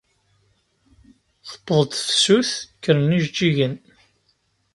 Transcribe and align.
Tewweḍ-d 1.49 1.91
tefsut, 1.95 2.49
kkren 2.81 3.15
ijeǧǧigen. 3.17 3.73